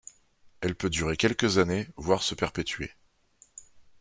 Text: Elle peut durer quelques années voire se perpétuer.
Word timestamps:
Elle 0.61 0.73
peut 0.73 0.89
durer 0.89 1.15
quelques 1.15 1.59
années 1.59 1.87
voire 1.95 2.23
se 2.23 2.33
perpétuer. 2.33 2.89